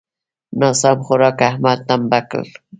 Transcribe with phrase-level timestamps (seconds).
[0.59, 2.45] ناسم خوارک؛ احمد ټمبه کړ.